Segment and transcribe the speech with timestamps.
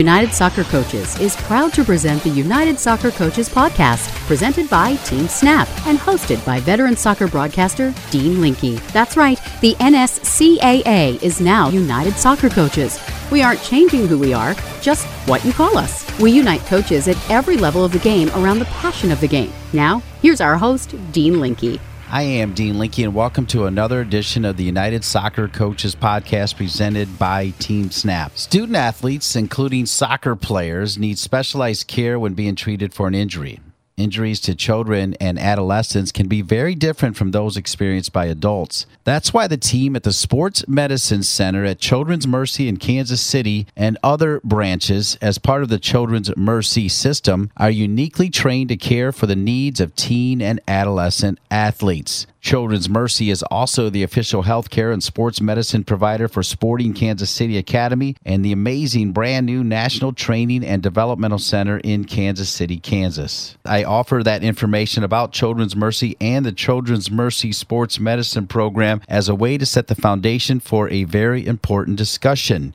[0.00, 5.28] United Soccer Coaches is proud to present the United Soccer Coaches podcast, presented by Team
[5.28, 8.82] Snap and hosted by veteran soccer broadcaster Dean Linke.
[8.92, 12.98] That's right, the NSCAA is now United Soccer Coaches.
[13.30, 16.04] We aren't changing who we are, just what you call us.
[16.18, 19.52] We unite coaches at every level of the game around the passion of the game.
[19.72, 21.80] Now, here's our host, Dean Linke.
[22.14, 26.56] I am Dean Linke, and welcome to another edition of the United Soccer Coaches podcast
[26.56, 28.38] presented by Team Snap.
[28.38, 33.58] Student athletes, including soccer players, need specialized care when being treated for an injury.
[33.96, 38.86] Injuries to children and adolescents can be very different from those experienced by adults.
[39.04, 43.68] That's why the team at the Sports Medicine Center at Children's Mercy in Kansas City
[43.76, 49.12] and other branches, as part of the Children's Mercy system, are uniquely trained to care
[49.12, 52.26] for the needs of teen and adolescent athletes.
[52.44, 57.56] Children's Mercy is also the official healthcare and sports medicine provider for Sporting Kansas City
[57.56, 63.56] Academy and the amazing brand new National Training and Developmental Center in Kansas City, Kansas.
[63.64, 69.30] I offer that information about Children's Mercy and the Children's Mercy Sports Medicine Program as
[69.30, 72.74] a way to set the foundation for a very important discussion.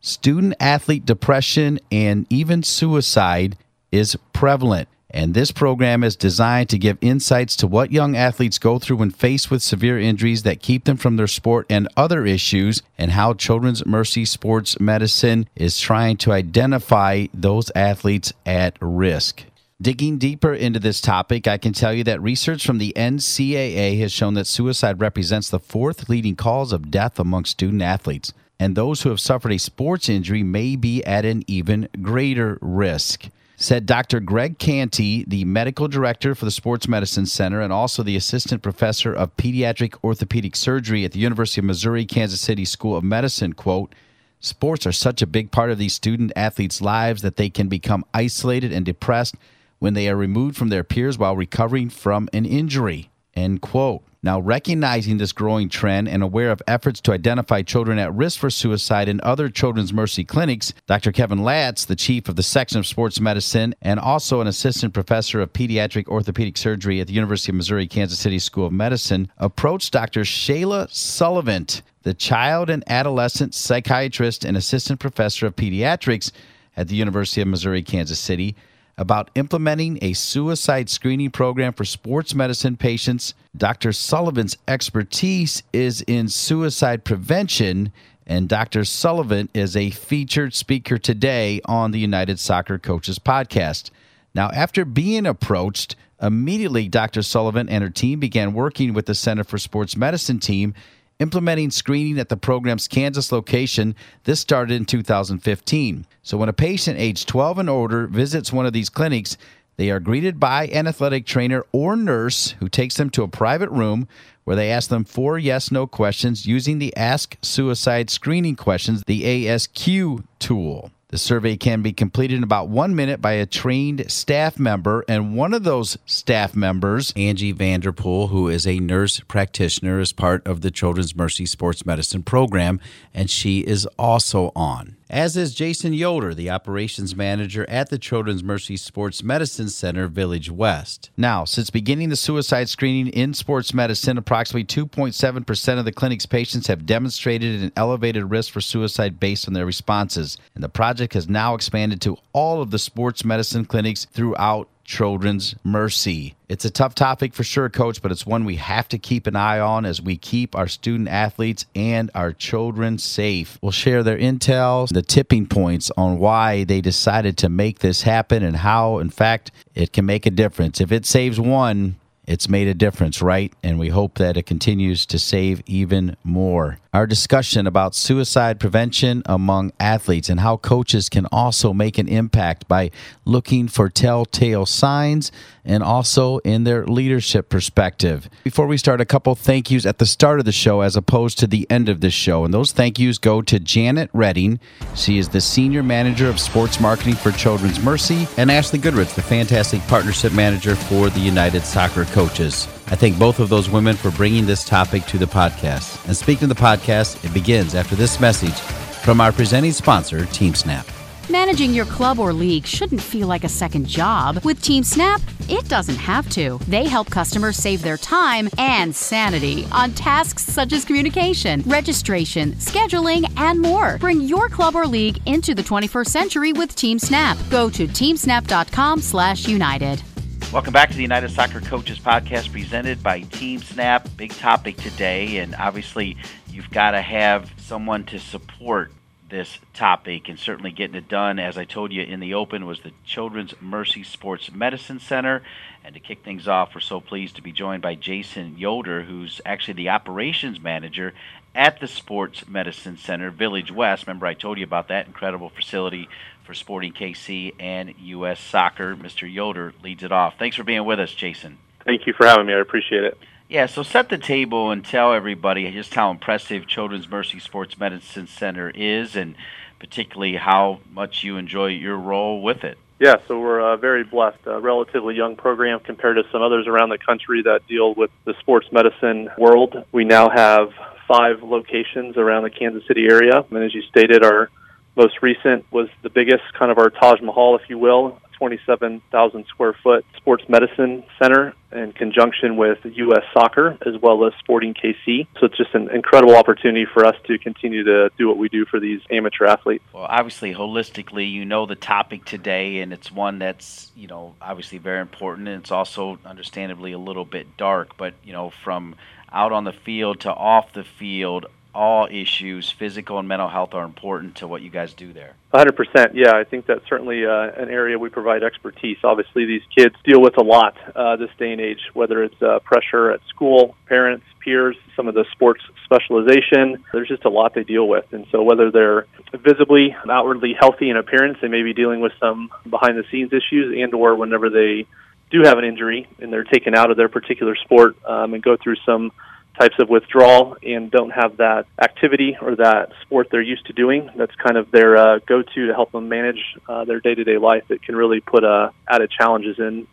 [0.00, 3.58] Student athlete depression and even suicide
[3.92, 4.88] is prevalent.
[5.14, 9.12] And this program is designed to give insights to what young athletes go through when
[9.12, 13.32] faced with severe injuries that keep them from their sport and other issues, and how
[13.32, 19.44] Children's Mercy Sports Medicine is trying to identify those athletes at risk.
[19.80, 24.10] Digging deeper into this topic, I can tell you that research from the NCAA has
[24.10, 29.02] shown that suicide represents the fourth leading cause of death among student athletes, and those
[29.02, 33.28] who have suffered a sports injury may be at an even greater risk
[33.64, 34.20] said Dr.
[34.20, 39.14] Greg Canty, the medical director for the Sports Medicine Center and also the assistant professor
[39.14, 43.94] of pediatric orthopedic surgery at the University of Missouri Kansas City School of Medicine, quote,
[44.38, 48.04] Sports are such a big part of these student athletes' lives that they can become
[48.12, 49.34] isolated and depressed
[49.78, 53.10] when they are removed from their peers while recovering from an injury.
[53.34, 54.02] End quote.
[54.24, 58.48] Now, recognizing this growing trend and aware of efforts to identify children at risk for
[58.48, 61.12] suicide in other Children's Mercy clinics, Dr.
[61.12, 65.42] Kevin Latz, the chief of the section of sports medicine and also an assistant professor
[65.42, 69.92] of pediatric orthopedic surgery at the University of Missouri Kansas City School of Medicine, approached
[69.92, 70.22] Dr.
[70.22, 71.66] Shayla Sullivan,
[72.02, 76.32] the child and adolescent psychiatrist and assistant professor of pediatrics
[76.78, 78.56] at the University of Missouri Kansas City
[78.96, 83.34] about implementing a suicide screening program for sports medicine patients.
[83.56, 83.92] Dr.
[83.92, 87.92] Sullivan's expertise is in suicide prevention,
[88.26, 88.84] and Dr.
[88.84, 93.90] Sullivan is a featured speaker today on the United Soccer Coaches podcast.
[94.34, 97.22] Now, after being approached, immediately Dr.
[97.22, 100.74] Sullivan and her team began working with the Center for Sports Medicine team
[101.20, 103.94] implementing screening at the program's Kansas location.
[104.24, 106.06] This started in 2015.
[106.22, 109.36] So when a patient aged 12 and older visits one of these clinics,
[109.76, 113.70] they are greeted by an athletic trainer or nurse who takes them to a private
[113.70, 114.06] room
[114.44, 119.22] where they ask them four yes no questions using the Ask Suicide Screening Questions, the
[119.22, 120.90] ASQ tool.
[121.14, 125.36] The survey can be completed in about one minute by a trained staff member, and
[125.36, 130.62] one of those staff members, Angie Vanderpool, who is a nurse practitioner, is part of
[130.62, 132.80] the Children's Mercy Sports Medicine program,
[133.14, 138.42] and she is also on as is Jason Yoder, the operations manager at the Children's
[138.42, 141.10] Mercy Sports Medicine Center, Village West.
[141.16, 146.66] Now, since beginning the suicide screening in sports medicine, approximately 2.7% of the clinic's patients
[146.66, 150.36] have demonstrated an elevated risk for suicide based on their responses.
[150.56, 155.54] And the project has now expanded to all of the sports medicine clinics throughout Children's
[155.64, 156.34] Mercy.
[156.48, 159.34] It's a tough topic for sure, coach, but it's one we have to keep an
[159.34, 163.58] eye on as we keep our student athletes and our children safe.
[163.62, 168.42] We'll share their intel, the tipping points on why they decided to make this happen
[168.42, 170.80] and how, in fact, it can make a difference.
[170.80, 171.96] If it saves one,
[172.26, 173.52] it's made a difference, right?
[173.62, 176.78] And we hope that it continues to save even more.
[176.92, 182.68] Our discussion about suicide prevention among athletes and how coaches can also make an impact
[182.68, 182.92] by
[183.24, 185.32] looking for telltale signs
[185.64, 188.28] and also in their leadership perspective.
[188.44, 191.38] Before we start, a couple thank yous at the start of the show as opposed
[191.40, 192.44] to the end of the show.
[192.44, 194.60] And those thank yous go to Janet Redding.
[194.94, 199.22] She is the Senior Manager of Sports Marketing for Children's Mercy, and Ashley Goodrich, the
[199.22, 202.68] fantastic Partnership Manager for the United Soccer Coaches.
[202.86, 206.06] I thank both of those women for bringing this topic to the podcast.
[206.06, 210.54] And speaking of the podcast, it begins after this message from our presenting sponsor, Team
[210.54, 210.86] Snap.
[211.28, 214.44] Managing your club or league shouldn't feel like a second job.
[214.44, 216.60] With Team Snap, it doesn't have to.
[216.68, 223.28] They help customers save their time and sanity on tasks such as communication, registration, scheduling,
[223.36, 223.98] and more.
[223.98, 227.36] Bring your club or league into the 21st century with Team Snap.
[227.50, 230.13] Go to teamsnap.com/united.
[230.52, 234.08] Welcome back to the United Soccer Coaches Podcast presented by Team Snap.
[234.16, 236.16] Big topic today, and obviously,
[236.50, 238.92] you've got to have someone to support
[239.30, 242.80] this topic and certainly getting it done, as I told you in the open, was
[242.80, 245.42] the Children's Mercy Sports Medicine Center.
[245.84, 249.40] And to kick things off, we're so pleased to be joined by Jason Yoder, who's
[249.44, 251.14] actually the operations manager
[251.54, 254.06] at the Sports Medicine Center, Village West.
[254.06, 256.08] Remember, I told you about that incredible facility
[256.44, 258.40] for Sporting KC and U.S.
[258.40, 258.94] Soccer.
[258.94, 259.32] Mr.
[259.32, 260.34] Yoder leads it off.
[260.38, 261.58] Thanks for being with us, Jason.
[261.84, 262.54] Thank you for having me.
[262.54, 263.18] I appreciate it.
[263.48, 268.26] Yeah, so set the table and tell everybody just how impressive Children's Mercy Sports Medicine
[268.26, 269.34] Center is, and
[269.78, 272.78] particularly how much you enjoy your role with it.
[272.98, 274.38] Yeah, so we're uh, very blessed.
[274.46, 278.34] A relatively young program compared to some others around the country that deal with the
[278.40, 279.84] sports medicine world.
[279.92, 280.72] We now have
[281.06, 284.48] five locations around the Kansas City area, and as you stated, our
[284.96, 289.74] most recent was the biggest, kind of our Taj Mahal, if you will, 27,000 square
[289.82, 293.22] foot sports medicine center in conjunction with U.S.
[293.32, 295.26] Soccer as well as Sporting KC.
[295.38, 298.64] So it's just an incredible opportunity for us to continue to do what we do
[298.64, 299.84] for these amateur athletes.
[299.92, 304.78] Well, obviously, holistically, you know the topic today, and it's one that's, you know, obviously
[304.78, 307.96] very important, and it's also understandably a little bit dark.
[307.96, 308.94] But, you know, from
[309.32, 313.84] out on the field to off the field, all issues, physical and mental health, are
[313.84, 315.34] important to what you guys do there.
[315.52, 316.12] 100%.
[316.14, 318.98] Yeah, I think that's certainly uh, an area we provide expertise.
[319.04, 322.58] Obviously, these kids deal with a lot uh, this day and age, whether it's uh,
[322.60, 326.84] pressure at school, parents, peers, some of the sports specialization.
[326.92, 328.12] There's just a lot they deal with.
[328.12, 332.50] And so, whether they're visibly, outwardly healthy in appearance, they may be dealing with some
[332.68, 334.86] behind the scenes issues, and or whenever they
[335.30, 338.56] do have an injury and they're taken out of their particular sport um, and go
[338.56, 339.10] through some
[339.58, 344.10] types of withdrawal and don't have that activity or that sport they're used to doing.
[344.16, 347.64] That's kind of their uh, go-to to help them manage uh, their day-to-day life.
[347.70, 349.86] It can really put uh, added challenges in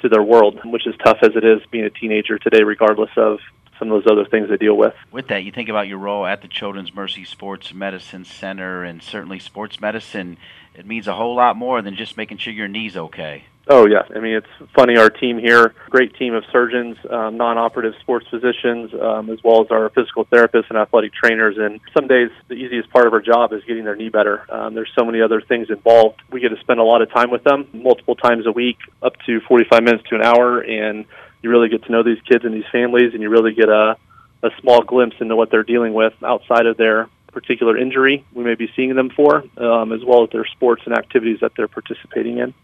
[0.00, 3.40] to their world, which is tough as it is being a teenager today, regardless of
[3.78, 4.94] some of those other things they deal with.
[5.10, 9.02] With that, you think about your role at the Children's Mercy Sports Medicine Center, and
[9.02, 10.36] certainly sports medicine.
[10.74, 13.44] It means a whole lot more than just making sure your knee's okay.
[13.70, 14.96] Oh yes, I mean it's funny.
[14.96, 19.70] Our team here, great team of surgeons, um, non-operative sports physicians, um, as well as
[19.70, 21.56] our physical therapists and athletic trainers.
[21.58, 24.46] And some days, the easiest part of our job is getting their knee better.
[24.50, 26.22] Um, there's so many other things involved.
[26.32, 29.12] We get to spend a lot of time with them, multiple times a week, up
[29.26, 31.04] to 45 minutes to an hour, and
[31.42, 33.96] you really get to know these kids and these families, and you really get a
[34.42, 38.54] a small glimpse into what they're dealing with outside of their particular injury we may
[38.54, 42.38] be seeing them for, um, as well as their sports and activities that they're participating
[42.38, 42.54] in.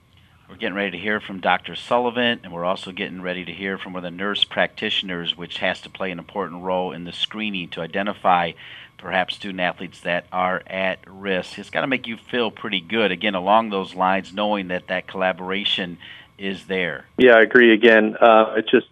[0.55, 1.75] We're getting ready to hear from Dr.
[1.75, 5.59] Sullivan, and we're also getting ready to hear from one of the nurse practitioners, which
[5.59, 8.53] has to play an important role in the screening to identify
[8.97, 11.59] perhaps student athletes that are at risk.
[11.59, 15.09] It's got to make you feel pretty good, again, along those lines, knowing that that
[15.09, 15.99] collaboration
[16.39, 17.07] is there.
[17.19, 17.75] Yeah, I agree.
[17.75, 18.87] Again, uh, it's just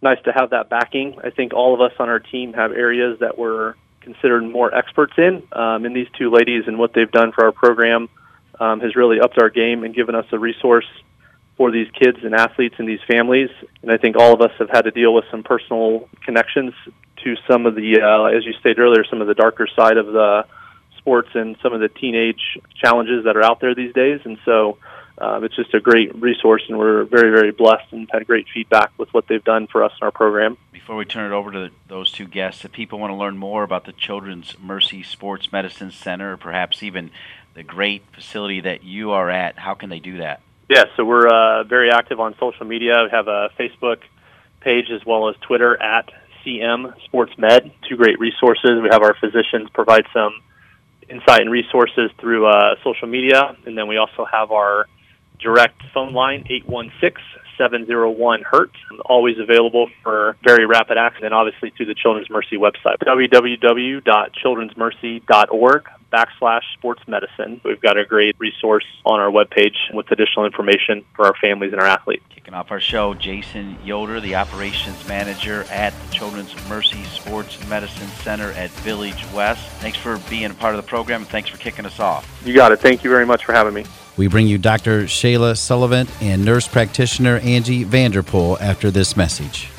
[0.00, 1.18] nice to have that backing.
[1.22, 5.12] I think all of us on our team have areas that we're considered more experts
[5.18, 5.42] in.
[5.52, 8.08] Um, and these two ladies and what they've done for our program
[8.60, 10.86] um, has really upped our game and given us a resource
[11.56, 13.50] for these kids and athletes and these families.
[13.82, 16.72] And I think all of us have had to deal with some personal connections
[17.24, 20.06] to some of the, uh, as you stated earlier, some of the darker side of
[20.06, 20.44] the
[20.98, 24.20] sports and some of the teenage challenges that are out there these days.
[24.24, 24.78] And so
[25.18, 28.90] um, it's just a great resource, and we're very, very blessed and had great feedback
[28.98, 30.56] with what they've done for us in our program.
[30.72, 33.62] Before we turn it over to those two guests, if people want to learn more
[33.62, 37.10] about the Children's Mercy Sports Medicine Center, or perhaps even
[37.54, 40.40] the great facility that you are at, how can they do that?
[40.68, 43.02] Yeah, so we're uh, very active on social media.
[43.04, 43.98] We have a Facebook
[44.60, 46.08] page as well as Twitter at
[46.44, 47.70] CM Sports Med.
[47.88, 48.80] Two great resources.
[48.82, 50.40] We have our physicians provide some
[51.08, 54.86] insight and resources through uh, social media, and then we also have our
[55.38, 57.22] direct phone line 816
[57.58, 58.70] 701 HURT,
[59.04, 66.62] always available for very rapid access, and obviously through the Children's Mercy website, www.childrensmercy.org backslash
[66.74, 67.60] sports medicine.
[67.64, 71.80] We've got a great resource on our webpage with additional information for our families and
[71.80, 72.24] our athletes.
[72.30, 78.08] Kicking off our show, Jason Yoder, the operations manager at the Children's Mercy Sports Medicine
[78.22, 79.66] Center at Village West.
[79.80, 82.28] Thanks for being a part of the program and thanks for kicking us off.
[82.44, 82.80] You got it.
[82.80, 83.84] Thank you very much for having me.
[84.16, 85.04] We bring you Dr.
[85.04, 89.70] Shayla Sullivan and nurse practitioner Angie Vanderpool after this message.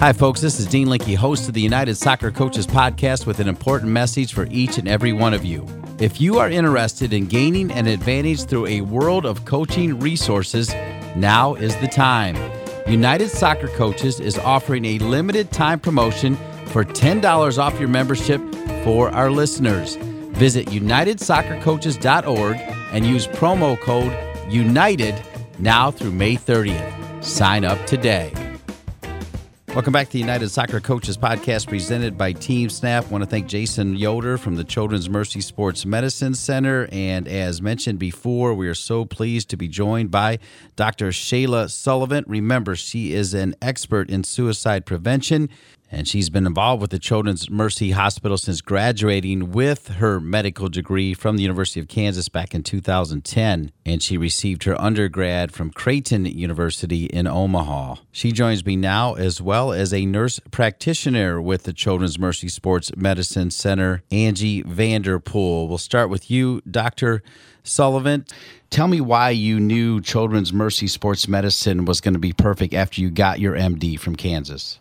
[0.00, 0.40] Hi, folks.
[0.40, 4.32] This is Dean Linke, host of the United Soccer Coaches Podcast, with an important message
[4.32, 5.66] for each and every one of you.
[5.98, 10.72] If you are interested in gaining an advantage through a world of coaching resources,
[11.16, 12.36] now is the time.
[12.88, 16.36] United Soccer Coaches is offering a limited time promotion
[16.66, 18.40] for $10 off your membership
[18.84, 19.96] for our listeners.
[20.36, 22.56] Visit unitedsoccercoaches.org
[22.92, 24.12] and use promo code
[24.48, 25.20] UNITED
[25.58, 27.24] now through May 30th.
[27.24, 28.32] Sign up today.
[29.74, 33.04] Welcome back to the United Soccer Coaches Podcast presented by Team Snap.
[33.04, 36.88] I want to thank Jason Yoder from the Children's Mercy Sports Medicine Center.
[36.90, 40.38] And as mentioned before, we are so pleased to be joined by
[40.74, 41.08] Dr.
[41.10, 42.24] Shayla Sullivan.
[42.26, 45.50] Remember, she is an expert in suicide prevention
[45.90, 51.14] and she's been involved with the Children's Mercy Hospital since graduating with her medical degree
[51.14, 53.72] from the University of Kansas back in 2010.
[53.86, 57.96] And she received her undergrad from Creighton University in Omaha.
[58.12, 62.94] She joins me now as well as a nurse practitioner with the Children's Mercy Sports
[62.96, 65.68] Medicine Center, Angie Vanderpool.
[65.68, 67.22] We'll start with you, Dr.
[67.62, 68.26] Sullivan.
[68.70, 73.00] Tell me why you knew Children's Mercy Sports Medicine was going to be perfect after
[73.00, 74.80] you got your MD from Kansas.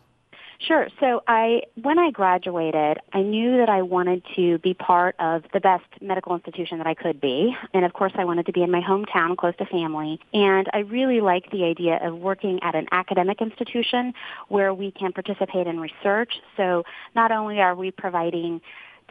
[0.60, 0.88] Sure.
[1.00, 5.60] So I, when I graduated, I knew that I wanted to be part of the
[5.60, 7.56] best medical institution that I could be.
[7.74, 10.20] And of course I wanted to be in my hometown close to family.
[10.34, 14.14] And I really like the idea of working at an academic institution
[14.48, 16.34] where we can participate in research.
[16.58, 16.84] So
[17.16, 18.62] not only are we providing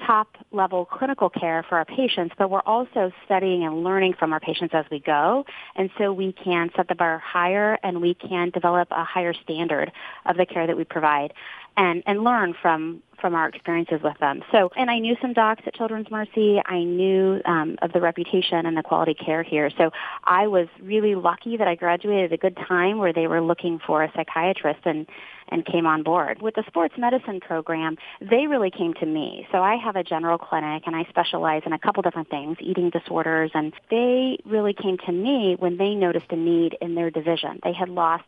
[0.05, 4.41] top level clinical care for our patients, but we're also studying and learning from our
[4.41, 5.45] patients as we go.
[5.75, 9.93] And so we can set the bar higher and we can develop a higher standard
[10.27, 11.33] of the care that we provide
[11.77, 14.43] and, and learn from from our experiences with them.
[14.53, 16.61] So, and I knew some docs at Children's Mercy.
[16.67, 19.71] I knew um, of the reputation and the quality care here.
[19.79, 19.91] So,
[20.25, 23.81] I was really lucky that I graduated at a good time where they were looking
[23.87, 25.07] for a psychiatrist and
[25.49, 26.43] and came on board.
[26.43, 29.47] With the sports medicine program, they really came to me.
[29.53, 32.91] So I have a general clinic and I specialize in a couple different things, eating
[32.91, 37.61] disorders, and they really came to me when they noticed a need in their division.
[37.63, 38.25] They had lost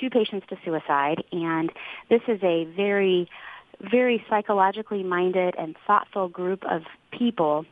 [0.00, 1.70] two patients to suicide and
[2.10, 3.28] this is a very
[3.80, 7.64] very psychologically minded and thoughtful group of people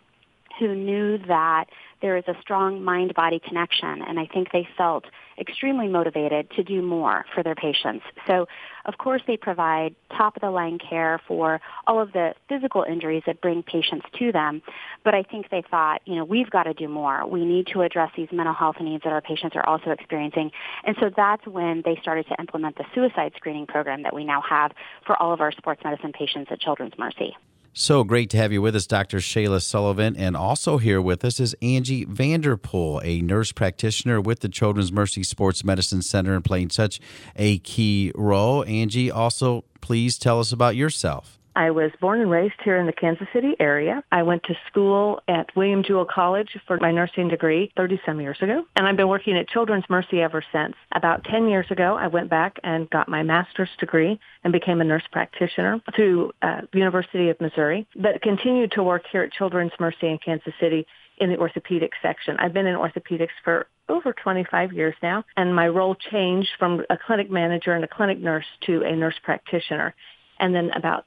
[0.58, 1.66] who knew that
[2.00, 5.04] there is a strong mind-body connection, and I think they felt
[5.38, 8.04] extremely motivated to do more for their patients.
[8.26, 8.48] So,
[8.84, 14.06] of course, they provide top-of-the-line care for all of the physical injuries that bring patients
[14.18, 14.62] to them,
[15.04, 17.24] but I think they thought, you know, we've got to do more.
[17.26, 20.50] We need to address these mental health needs that our patients are also experiencing,
[20.84, 24.42] and so that's when they started to implement the suicide screening program that we now
[24.42, 24.72] have
[25.06, 27.36] for all of our sports medicine patients at Children's Mercy.
[27.74, 29.16] So great to have you with us, Dr.
[29.16, 30.14] Shayla Sullivan.
[30.14, 35.22] And also here with us is Angie Vanderpool, a nurse practitioner with the Children's Mercy
[35.22, 37.00] Sports Medicine Center and playing such
[37.34, 38.62] a key role.
[38.66, 41.38] Angie, also please tell us about yourself.
[41.54, 44.02] I was born and raised here in the Kansas City area.
[44.10, 48.38] I went to school at William Jewell College for my nursing degree 30 some years
[48.40, 50.74] ago, and I've been working at Children's Mercy ever since.
[50.92, 54.84] About 10 years ago, I went back and got my master's degree and became a
[54.84, 60.08] nurse practitioner through uh, University of Missouri, but continued to work here at Children's Mercy
[60.08, 60.86] in Kansas City
[61.18, 62.36] in the orthopedic section.
[62.38, 66.96] I've been in orthopedics for over 25 years now, and my role changed from a
[66.96, 69.94] clinic manager and a clinic nurse to a nurse practitioner.
[70.40, 71.04] And then about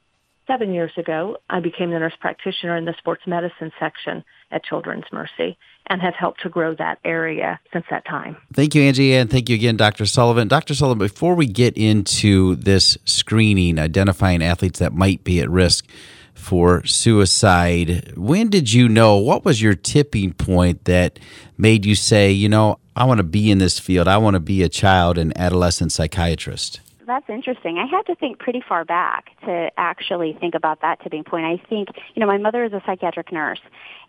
[0.48, 5.06] seven years ago, I became the nurse practitioner in the sports medicine section at Children's
[5.12, 8.38] Mercy and have helped to grow that area since that time.
[8.54, 10.06] Thank you, Angie, and thank you again, Dr.
[10.06, 10.48] Sullivan.
[10.48, 10.74] Dr.
[10.74, 15.88] Sullivan, before we get into this screening, identifying athletes that might be at risk
[16.34, 19.18] for suicide, when did you know?
[19.18, 21.20] What was your tipping point that
[21.58, 24.40] made you say, you know, I want to be in this field, I want to
[24.40, 26.82] be a child and adolescent psychiatrist?
[27.06, 27.78] That's interesting.
[27.78, 31.46] I had to think pretty far back to actually think about that tipping point.
[31.46, 33.60] I think, you know, my mother is a psychiatric nurse.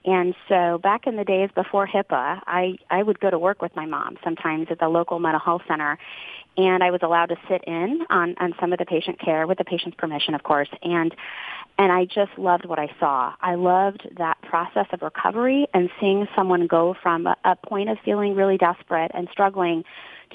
[0.05, 3.75] And so back in the days before HIPAA, I, I would go to work with
[3.77, 5.99] my mom sometimes at the local mental health center.
[6.57, 9.59] And I was allowed to sit in on, on some of the patient care with
[9.59, 10.71] the patient's permission, of course.
[10.83, 11.15] And
[11.79, 13.35] and I just loved what I saw.
[13.43, 17.99] I loved that process of recovery and seeing someone go from a, a point of
[18.03, 19.85] feeling really desperate and struggling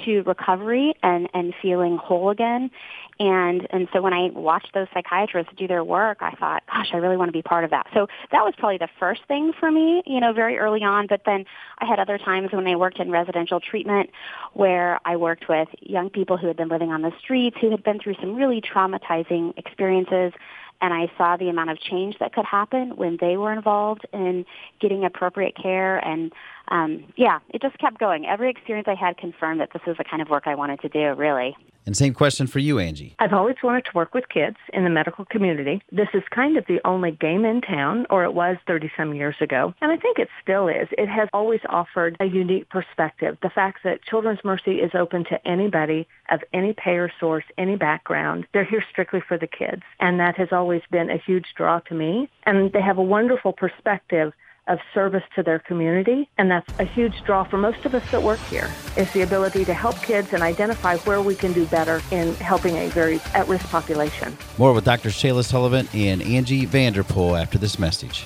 [0.05, 2.71] to recovery and, and feeling whole again.
[3.19, 6.97] And, and so when I watched those psychiatrists do their work, I thought, gosh, I
[6.97, 7.87] really want to be part of that.
[7.93, 11.05] So that was probably the first thing for me, you know, very early on.
[11.07, 11.45] But then
[11.77, 14.09] I had other times when I worked in residential treatment
[14.53, 17.83] where I worked with young people who had been living on the streets, who had
[17.83, 20.33] been through some really traumatizing experiences
[20.81, 24.45] and I saw the amount of change that could happen when they were involved in
[24.79, 26.31] getting appropriate care and
[26.69, 28.25] um, yeah, it just kept going.
[28.25, 30.89] Every experience I had confirmed that this was the kind of work I wanted to
[30.89, 31.55] do, really.
[31.85, 33.15] And same question for you, Angie.
[33.19, 35.81] I've always wanted to work with kids in the medical community.
[35.91, 39.35] This is kind of the only game in town, or it was 30 some years
[39.41, 39.73] ago.
[39.81, 40.87] And I think it still is.
[40.91, 43.37] It has always offered a unique perspective.
[43.41, 48.45] The fact that Children's Mercy is open to anybody of any payer source, any background.
[48.53, 49.81] They're here strictly for the kids.
[49.99, 52.29] And that has always been a huge draw to me.
[52.43, 54.33] And they have a wonderful perspective
[54.71, 56.29] of service to their community.
[56.37, 59.65] And that's a huge draw for most of us that work here is the ability
[59.65, 63.69] to help kids and identify where we can do better in helping a very at-risk
[63.69, 64.37] population.
[64.57, 65.09] More with Dr.
[65.09, 68.25] Shayla Sullivan and Angie Vanderpool after this message.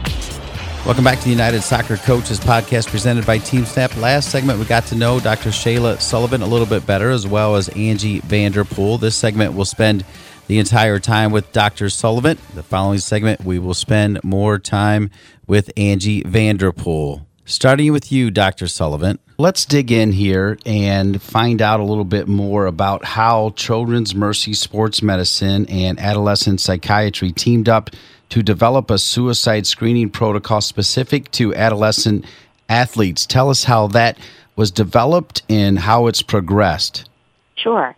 [0.83, 3.95] Welcome back to the United Soccer Coaches podcast presented by Team Snap.
[3.97, 5.51] Last segment, we got to know Dr.
[5.51, 8.97] Shayla Sullivan a little bit better, as well as Angie Vanderpool.
[8.97, 10.03] This segment will spend
[10.47, 11.87] the entire time with Dr.
[11.87, 12.39] Sullivan.
[12.55, 15.11] The following segment, we will spend more time
[15.45, 17.27] with Angie Vanderpool.
[17.45, 18.67] Starting with you, Dr.
[18.67, 24.15] Sullivan, let's dig in here and find out a little bit more about how Children's
[24.15, 27.91] Mercy Sports Medicine and Adolescent Psychiatry teamed up
[28.31, 32.25] to develop a suicide screening protocol specific to adolescent
[32.67, 33.25] athletes.
[33.25, 34.17] Tell us how that
[34.55, 37.09] was developed and how it's progressed.
[37.55, 37.95] Sure.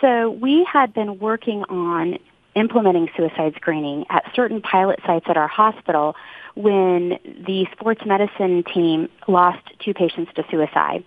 [0.00, 2.18] So we had been working on
[2.54, 6.14] implementing suicide screening at certain pilot sites at our hospital
[6.54, 11.02] when the sports medicine team lost two patients to suicide.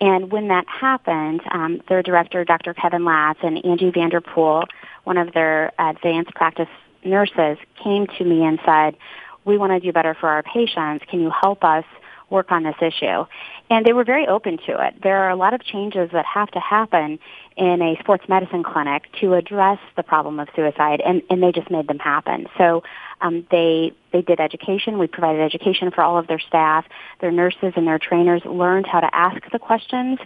[0.00, 2.74] And when that happened, um, their director, Dr.
[2.74, 4.64] Kevin Latz, and Angie Vanderpool,
[5.02, 6.68] one of their advanced practice
[7.04, 8.96] nurses came to me and said,
[9.44, 11.04] we want to do better for our patients.
[11.08, 11.84] Can you help us
[12.30, 13.24] work on this issue?
[13.70, 15.02] And they were very open to it.
[15.02, 17.18] There are a lot of changes that have to happen
[17.56, 21.70] in a sports medicine clinic to address the problem of suicide, and, and they just
[21.70, 22.46] made them happen.
[22.58, 22.82] So
[23.20, 24.98] um, they they did education.
[24.98, 26.84] We provided education for all of their staff.
[27.20, 30.18] Their nurses and their trainers learned how to ask the questions,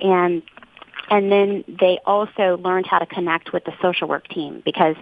[0.00, 0.42] and
[1.10, 4.96] and then they also learned how to connect with the social work team because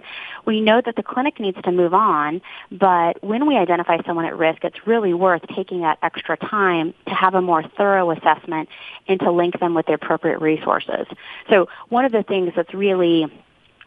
[0.45, 2.41] we know that the clinic needs to move on,
[2.71, 7.13] but when we identify someone at risk, it's really worth taking that extra time to
[7.13, 8.69] have a more thorough assessment
[9.07, 11.07] and to link them with the appropriate resources.
[11.49, 13.25] So one of the things that's really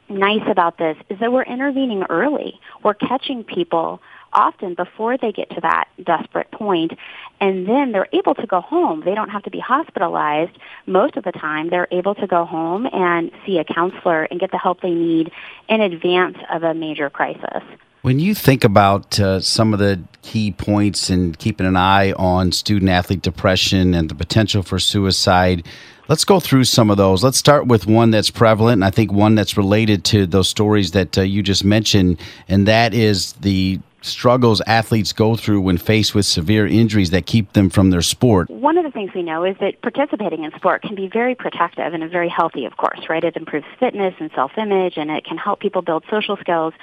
[0.09, 2.59] nice about this is that we're intervening early.
[2.83, 4.00] We're catching people
[4.32, 6.92] often before they get to that desperate point
[7.40, 9.02] and then they're able to go home.
[9.04, 10.56] They don't have to be hospitalized.
[10.86, 14.50] Most of the time they're able to go home and see a counselor and get
[14.50, 15.30] the help they need
[15.68, 17.62] in advance of a major crisis.
[18.02, 22.52] When you think about uh, some of the key points and keeping an eye on
[22.52, 25.66] student athlete depression and the potential for suicide,
[26.06, 27.24] let's go through some of those.
[27.24, 30.92] Let's start with one that's prevalent, and I think one that's related to those stories
[30.92, 36.14] that uh, you just mentioned, and that is the struggles athletes go through when faced
[36.14, 38.48] with severe injuries that keep them from their sport?
[38.50, 41.92] One of the things we know is that participating in sport can be very protective
[41.94, 43.24] and very healthy, of course, right?
[43.24, 46.74] It improves fitness and self-image and it can help people build social skills.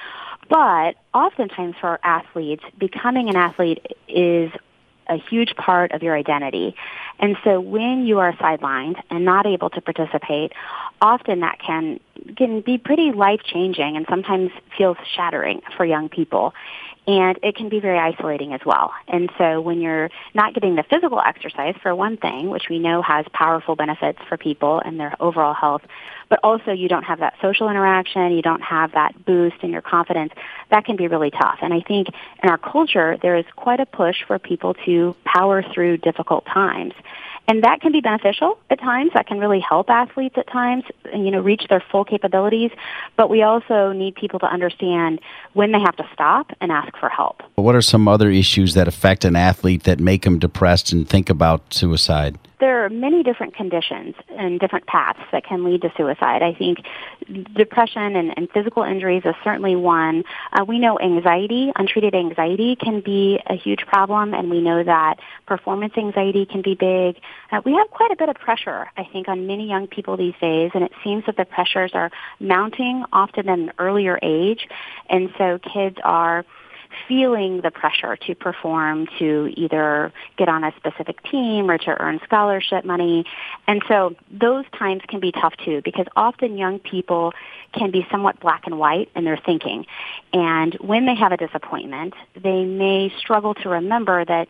[0.49, 4.51] But oftentimes for athletes, becoming an athlete is
[5.07, 6.75] a huge part of your identity.
[7.19, 10.51] And so when you are sidelined and not able to participate,
[11.01, 11.99] often that can
[12.37, 16.53] can be pretty life changing and sometimes feels shattering for young people
[17.07, 18.91] and it can be very isolating as well.
[19.07, 23.01] And so when you're not getting the physical exercise for one thing, which we know
[23.01, 25.83] has powerful benefits for people and their overall health,
[26.29, 29.81] but also you don't have that social interaction, you don't have that boost in your
[29.81, 30.33] confidence,
[30.71, 31.59] that can be really tough.
[31.61, 32.07] And I think
[32.43, 36.93] in our culture, there is quite a push for people to power through difficult times.
[37.47, 39.11] And that can be beneficial at times.
[39.13, 40.83] That can really help athletes at times,
[41.13, 42.71] you know, reach their full capabilities.
[43.15, 45.19] But we also need people to understand
[45.53, 47.43] when they have to stop and ask for help.
[47.55, 51.29] What are some other issues that affect an athlete that make them depressed and think
[51.29, 52.39] about suicide?
[52.59, 56.41] There are many different conditions and different paths that can lead to suicide.
[56.41, 56.79] I think
[57.55, 60.23] depression and, and physical injuries is certainly one.
[60.53, 65.19] Uh, we know anxiety, untreated anxiety, can be a huge problem, and we know that
[65.45, 67.19] performance anxiety can be big.
[67.51, 70.35] Uh, we have quite a bit of pressure, I think, on many young people these
[70.39, 74.67] days, and it seems that the pressures are mounting often at an earlier age,
[75.09, 76.45] and so kids are
[77.07, 82.19] feeling the pressure to perform, to either get on a specific team or to earn
[82.23, 83.25] scholarship money.
[83.67, 87.33] And so those times can be tough too because often young people
[87.73, 89.85] can be somewhat black and white in their thinking.
[90.33, 94.47] And when they have a disappointment, they may struggle to remember that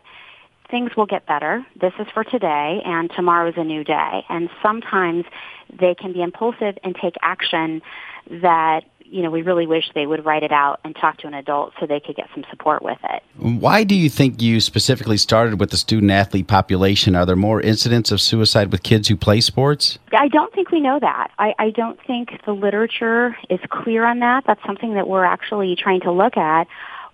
[0.70, 1.64] things will get better.
[1.80, 4.24] This is for today and tomorrow is a new day.
[4.28, 5.24] And sometimes
[5.72, 7.82] they can be impulsive and take action
[8.30, 11.34] that you know, we really wish they would write it out and talk to an
[11.34, 13.22] adult so they could get some support with it.
[13.36, 17.14] Why do you think you specifically started with the student athlete population?
[17.14, 19.98] Are there more incidents of suicide with kids who play sports?
[20.12, 21.30] I don't think we know that.
[21.38, 24.44] I, I don't think the literature is clear on that.
[24.46, 26.66] That's something that we're actually trying to look at.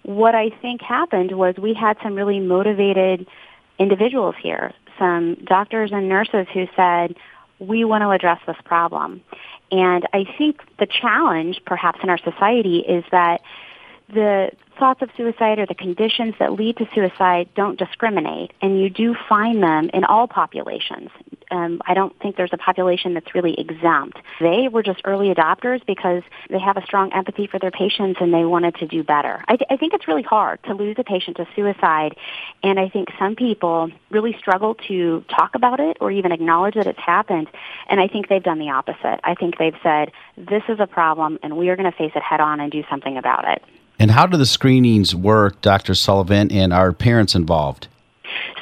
[0.02, 3.26] What I think happened was we had some really motivated
[3.78, 7.16] individuals here, some doctors and nurses who said,
[7.66, 9.22] we want to address this problem.
[9.70, 13.40] And I think the challenge, perhaps in our society, is that
[14.09, 18.90] the thoughts of suicide or the conditions that lead to suicide don't discriminate, and you
[18.90, 21.11] do find them in all populations.
[21.52, 24.18] Um, I don't think there's a population that's really exempt.
[24.40, 28.32] They were just early adopters because they have a strong empathy for their patients and
[28.32, 29.44] they wanted to do better.
[29.46, 32.16] I, th- I think it's really hard to lose a patient to suicide,
[32.62, 36.86] and I think some people really struggle to talk about it or even acknowledge that
[36.86, 37.48] it's happened.
[37.88, 39.20] And I think they've done the opposite.
[39.22, 42.22] I think they've said, "This is a problem, and we are going to face it
[42.22, 43.62] head on and do something about it."
[43.98, 45.94] And how do the screenings work, Dr.
[45.94, 47.88] Sullivan, and are parents involved?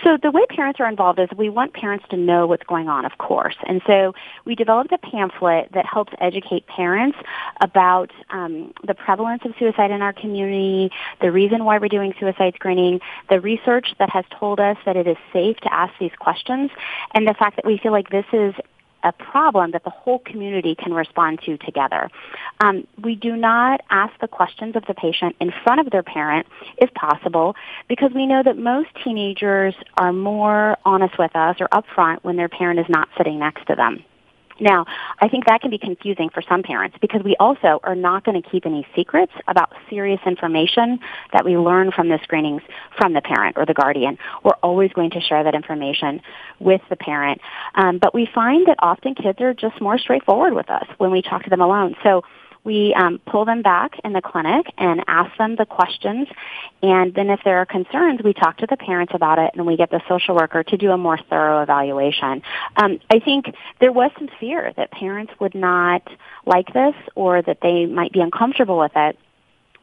[0.04, 3.04] So the way parents are involved is we want parents to know what's going on,
[3.04, 3.56] of course.
[3.66, 7.18] And so we developed a pamphlet that helps educate parents
[7.60, 12.54] about um, the prevalence of suicide in our community, the reason why we're doing suicide
[12.54, 16.70] screening, the research that has told us that it is safe to ask these questions,
[17.14, 18.54] and the fact that we feel like this is
[19.02, 22.10] a problem that the whole community can respond to together.
[22.60, 26.46] Um, we do not ask the questions of the patient in front of their parent,
[26.76, 27.56] if possible,
[27.88, 32.48] because we know that most teenagers are more honest with us or upfront when their
[32.48, 34.04] parent is not sitting next to them.
[34.60, 34.84] Now,
[35.18, 38.40] I think that can be confusing for some parents because we also are not going
[38.40, 41.00] to keep any secrets about serious information
[41.32, 42.62] that we learn from the screenings
[42.98, 44.18] from the parent or the guardian.
[44.44, 46.20] We're always going to share that information
[46.58, 47.40] with the parent.
[47.74, 51.22] Um, but we find that often kids are just more straightforward with us when we
[51.22, 51.96] talk to them alone.
[52.02, 52.22] So
[52.64, 56.28] we um, pull them back in the clinic and ask them the questions.
[56.82, 59.76] And then if there are concerns, we talk to the parents about it and we
[59.76, 62.42] get the social worker to do a more thorough evaluation.
[62.76, 66.02] Um, I think there was some fear that parents would not
[66.44, 69.18] like this or that they might be uncomfortable with it.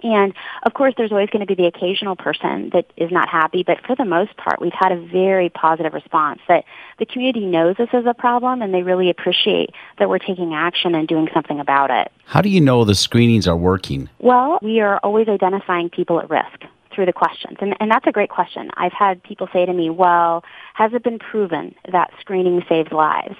[0.04, 0.34] And
[0.64, 3.80] of course, there's always going to be the occasional person that is not happy, but
[3.86, 6.66] for the most part, we've had a very positive response that
[7.00, 10.94] the community knows this is a problem and they really appreciate that we're taking action
[10.94, 12.12] and doing something about it.
[12.26, 14.10] How do you know the screenings are working?
[14.20, 17.58] Well, we are always identifying people at risk through the questions.
[17.62, 18.72] And, and that's a great question.
[18.76, 23.36] I've had people say to me, well, has it been proven that screening saves lives?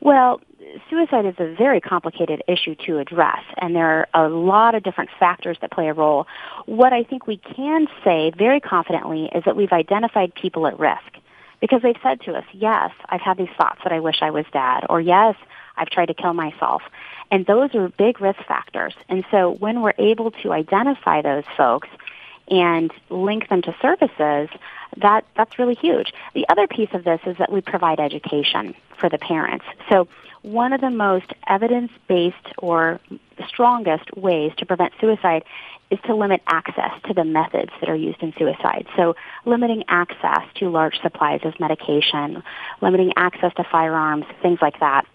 [0.00, 0.40] Well,
[0.90, 5.10] suicide is a very complicated issue to address, and there are a lot of different
[5.18, 6.26] factors that play a role.
[6.66, 11.18] What I think we can say very confidently is that we've identified people at risk
[11.60, 14.44] because they've said to us, yes, I've had these thoughts that I wish I was
[14.52, 15.36] dead, or yes,
[15.76, 16.82] I've tried to kill myself.
[17.30, 18.94] And those are big risk factors.
[19.08, 21.88] And so when we're able to identify those folks
[22.48, 24.48] and link them to services,
[24.98, 26.12] that, that's really huge.
[26.34, 29.64] The other piece of this is that we provide education for the parents.
[29.88, 30.08] So
[30.42, 33.00] one of the most evidence-based or
[33.46, 35.44] strongest ways to prevent suicide
[35.90, 38.86] is to limit access to the methods that are used in suicide.
[38.96, 42.42] So limiting access to large supplies of medication,
[42.80, 45.06] limiting access to firearms, things like that.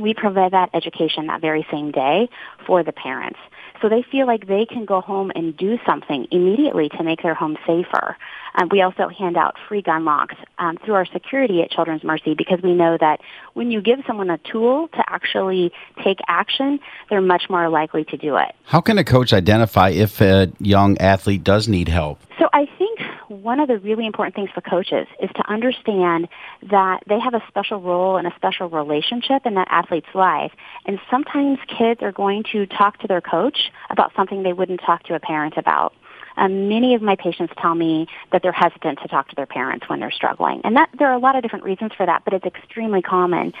[0.00, 2.28] We provide that education that very same day
[2.66, 3.38] for the parents.
[3.82, 7.34] So they feel like they can go home and do something immediately to make their
[7.34, 8.16] home safer.
[8.54, 12.34] Um, we also hand out free gun locks um, through our security at Children's Mercy
[12.34, 13.20] because we know that
[13.54, 15.72] when you give someone a tool to actually
[16.04, 18.54] take action, they're much more likely to do it.
[18.64, 22.20] How can a coach identify if a young athlete does need help?
[22.40, 22.98] So I think
[23.28, 26.26] one of the really important things for coaches is to understand
[26.70, 30.50] that they have a special role and a special relationship in that athlete's life.
[30.86, 35.02] And sometimes kids are going to talk to their coach about something they wouldn't talk
[35.04, 35.92] to a parent about.
[36.40, 39.88] Um, many of my patients tell me that they're hesitant to talk to their parents
[39.88, 42.32] when they're struggling, and that there are a lot of different reasons for that, but
[42.32, 43.52] it's extremely common.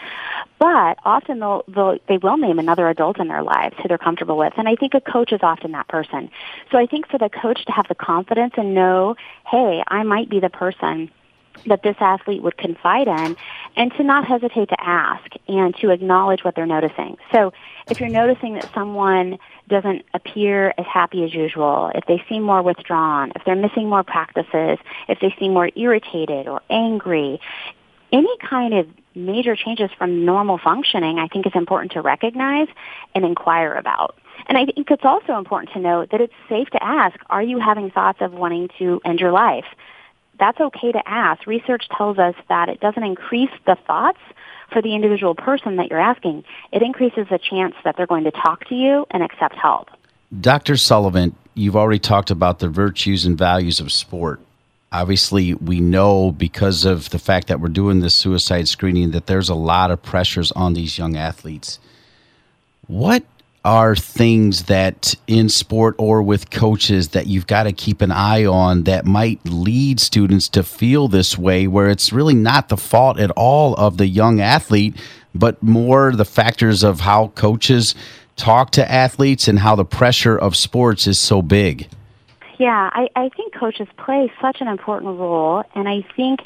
[0.58, 4.38] But often they'll, they'll they will name another adult in their lives who they're comfortable
[4.38, 6.30] with, and I think a coach is often that person.
[6.72, 9.14] So I think for the coach to have the confidence and know,
[9.46, 11.10] hey, I might be the person
[11.66, 13.36] that this athlete would confide in
[13.76, 17.16] and to not hesitate to ask and to acknowledge what they're noticing.
[17.32, 17.52] So
[17.88, 22.62] if you're noticing that someone doesn't appear as happy as usual, if they seem more
[22.62, 27.40] withdrawn, if they're missing more practices, if they seem more irritated or angry,
[28.12, 32.68] any kind of major changes from normal functioning, I think is important to recognize
[33.14, 34.16] and inquire about.
[34.46, 37.60] And I think it's also important to note that it's safe to ask, are you
[37.60, 39.66] having thoughts of wanting to end your life?
[40.40, 41.46] That's okay to ask.
[41.46, 44.18] Research tells us that it doesn't increase the thoughts
[44.72, 46.44] for the individual person that you're asking.
[46.72, 49.90] It increases the chance that they're going to talk to you and accept help.
[50.40, 50.76] Dr.
[50.76, 54.40] Sullivan, you've already talked about the virtues and values of sport.
[54.92, 59.48] Obviously, we know because of the fact that we're doing this suicide screening that there's
[59.48, 61.78] a lot of pressures on these young athletes.
[62.86, 63.24] What
[63.64, 68.44] are things that in sport or with coaches that you've got to keep an eye
[68.44, 73.18] on that might lead students to feel this way where it's really not the fault
[73.18, 74.94] at all of the young athlete
[75.34, 77.94] but more the factors of how coaches
[78.36, 81.86] talk to athletes and how the pressure of sports is so big.
[82.58, 86.40] Yeah I, I think coaches play such an important role and i think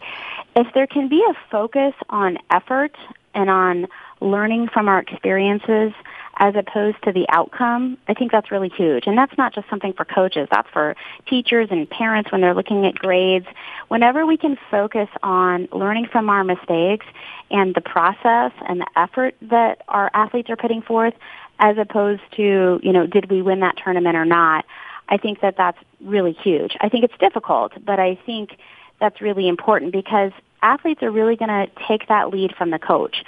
[0.56, 2.96] if there can be a focus on effort
[3.34, 3.86] and on
[4.20, 5.92] learning from our experiences
[6.36, 9.06] as opposed to the outcome, I think that's really huge.
[9.06, 12.86] And that's not just something for coaches, that's for teachers and parents when they're looking
[12.86, 13.46] at grades.
[13.88, 17.06] Whenever we can focus on learning from our mistakes
[17.50, 21.14] and the process and the effort that our athletes are putting forth
[21.58, 24.64] as opposed to, you know, did we win that tournament or not,
[25.08, 26.76] I think that that's really huge.
[26.80, 28.56] I think it's difficult, but I think
[29.00, 33.24] that's really important because athletes are really going to take that lead from the coach.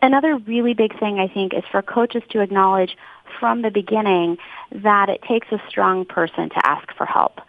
[0.00, 2.96] Another really big thing I think is for coaches to acknowledge
[3.40, 4.38] from the beginning
[4.70, 7.40] that it takes a strong person to ask for help.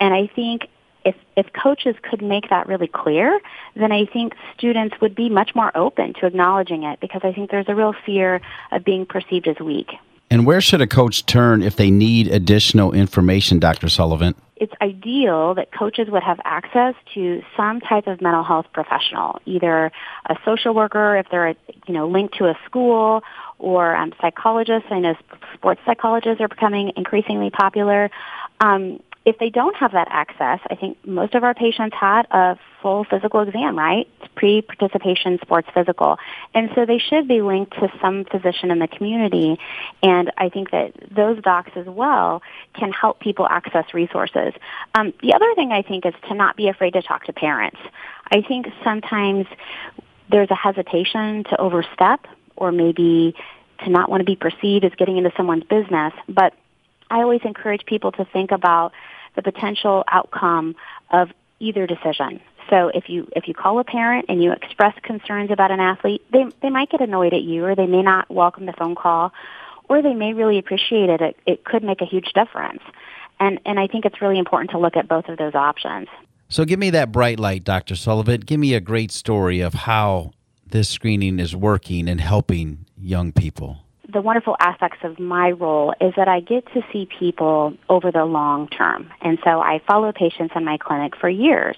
[0.00, 0.68] And I think
[1.04, 3.40] if if coaches could make that really clear,
[3.74, 7.50] then I think students would be much more open to acknowledging it because I think
[7.50, 9.90] there's a real fear of being perceived as weak.
[10.30, 13.88] And where should a coach turn if they need additional information, Dr.
[13.88, 14.34] Sullivan?
[14.60, 19.90] It's ideal that coaches would have access to some type of mental health professional, either
[20.26, 23.22] a social worker if they're you know linked to a school,
[23.58, 24.88] or um, psychologists.
[24.90, 25.14] I know
[25.54, 28.10] sports psychologists are becoming increasingly popular.
[28.60, 32.58] Um, if they don't have that access, I think most of our patients had a
[32.80, 34.08] full physical exam, right?
[34.34, 36.18] Pre-participation sports physical.
[36.54, 39.58] And so they should be linked to some physician in the community.
[40.02, 44.54] And I think that those docs as well can help people access resources.
[44.94, 47.78] Um, the other thing I think is to not be afraid to talk to parents.
[48.32, 49.46] I think sometimes
[50.30, 53.34] there's a hesitation to overstep or maybe
[53.84, 56.14] to not want to be perceived as getting into someone's business.
[56.26, 56.54] But
[57.10, 58.92] I always encourage people to think about
[59.36, 60.76] the potential outcome
[61.10, 62.40] of either decision.
[62.68, 66.24] So if you if you call a parent and you express concerns about an athlete,
[66.32, 69.32] they they might get annoyed at you or they may not welcome the phone call
[69.88, 71.20] or they may really appreciate it.
[71.20, 72.82] It, it could make a huge difference.
[73.40, 76.08] And and I think it's really important to look at both of those options.
[76.48, 77.96] So give me that bright light, Dr.
[77.96, 78.40] Sullivan.
[78.40, 80.32] Give me a great story of how
[80.66, 86.12] this screening is working and helping young people the wonderful aspects of my role is
[86.16, 89.10] that I get to see people over the long term.
[89.20, 91.76] And so I follow patients in my clinic for years.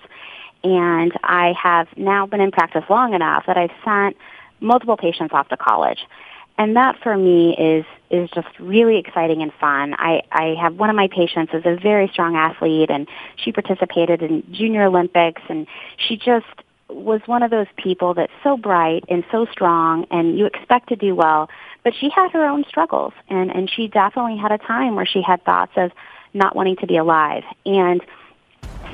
[0.65, 4.17] And I have now been in practice long enough that I've sent
[4.61, 5.99] multiple patients off to college.
[6.59, 9.95] And that for me is is just really exciting and fun.
[9.99, 14.23] I, I have one of my patients is a very strong athlete and she participated
[14.23, 15.67] in junior Olympics and
[15.97, 16.45] she just
[16.91, 20.97] was one of those people that's so bright and so strong and you expect to
[20.97, 21.49] do well,
[21.85, 25.23] but she had her own struggles and, and she definitely had a time where she
[25.23, 25.93] had thoughts of
[26.35, 27.45] not wanting to be alive.
[27.67, 28.01] And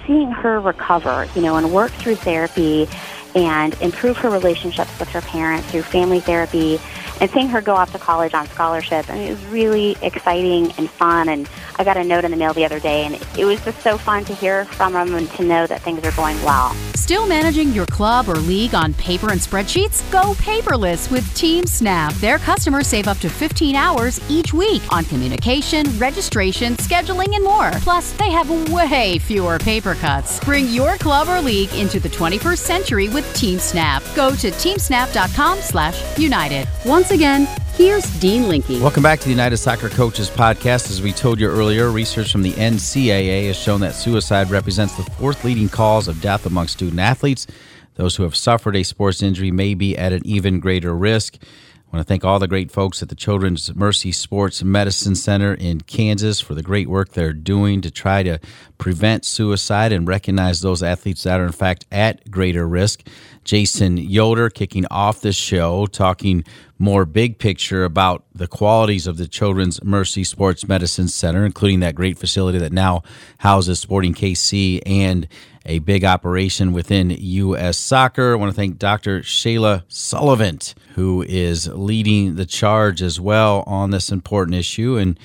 [0.07, 2.89] seeing her recover, you know, and work through therapy
[3.35, 6.81] and improve her relationships with her parents through family therapy
[7.21, 9.09] and seeing her go off to college on scholarship.
[9.11, 11.29] I mean, it was really exciting and fun.
[11.29, 13.81] And I got a note in the mail the other day, and it was just
[13.83, 16.75] so fun to hear from them and to know that things are going well.
[17.09, 20.03] Still managing your club or league on paper and spreadsheets?
[20.13, 22.13] Go paperless with Team Snap.
[22.17, 27.71] Their customers save up to 15 hours each week on communication, registration, scheduling, and more.
[27.81, 30.39] Plus, they have way fewer paper cuts.
[30.41, 34.03] Bring your club or league into the 21st century with Team Snap.
[34.15, 36.69] Go to teamsnap.com/united.
[36.85, 38.69] Once once again, here's Dean Linke.
[38.69, 40.91] Welcome back to the United Soccer Coaches Podcast.
[40.91, 45.05] As we told you earlier, research from the NCAA has shown that suicide represents the
[45.13, 47.47] fourth leading cause of death among student athletes.
[47.95, 51.39] Those who have suffered a sports injury may be at an even greater risk.
[51.41, 55.55] I want to thank all the great folks at the Children's Mercy Sports Medicine Center
[55.55, 58.41] in Kansas for the great work they're doing to try to
[58.77, 63.07] prevent suicide and recognize those athletes that are, in fact, at greater risk.
[63.49, 66.45] Jason Yoder kicking off the show, talking
[66.79, 71.95] more big picture about the qualities of the Children's Mercy Sports Medicine Center, including that
[71.95, 73.03] great facility that now
[73.39, 75.27] houses Sporting KC and
[75.65, 77.79] a big operation within U.S.
[77.79, 78.33] Soccer.
[78.33, 79.21] I want to thank Dr.
[79.21, 80.59] Shayla Sullivan,
[80.95, 84.99] who is leading the charge as well on this important issue.
[84.99, 85.19] And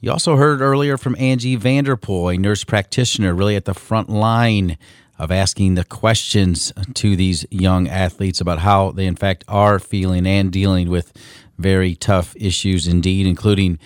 [0.00, 4.76] you also heard earlier from Angie Vanderpool, a nurse practitioner, really at the front line
[5.18, 10.26] of asking the questions to these young athletes about how they, in fact, are feeling
[10.26, 11.12] and dealing with
[11.58, 13.78] very tough issues indeed, including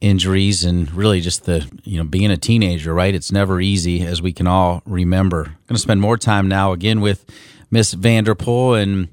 [0.00, 3.14] injuries and really just the you know being a teenager right?
[3.14, 5.44] It's never easy as we can all remember.
[5.44, 7.24] I'm going to spend more time now again with
[7.70, 9.08] miss vanderpool and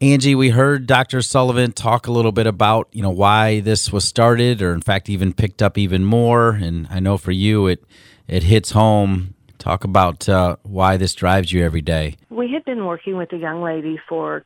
[0.00, 0.34] angie.
[0.34, 4.60] We heard dr sullivan talk a little bit about you know why this was started
[4.60, 6.50] or in fact even picked up even more.
[6.50, 7.82] And i know for you it
[8.26, 12.86] it hits home talk about uh, why this drives you every day we had been
[12.86, 14.44] working with a young lady for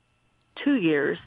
[0.65, 1.19] two years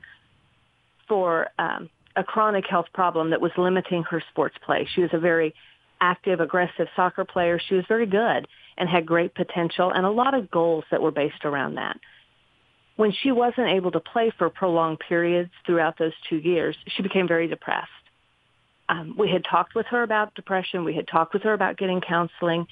[1.07, 4.87] for um, a chronic health problem that was limiting her sports play.
[4.95, 5.53] She was a very
[6.01, 7.59] active, aggressive soccer player.
[7.59, 11.11] She was very good and had great potential and a lot of goals that were
[11.11, 11.97] based around that.
[12.95, 17.27] When she wasn't able to play for prolonged periods throughout those two years, she became
[17.27, 17.89] very depressed.
[18.89, 20.83] Um, we had talked with her about depression.
[20.83, 22.67] We had talked with her about getting counseling.